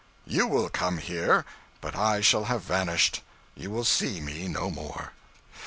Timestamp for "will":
0.47-0.67, 3.69-3.85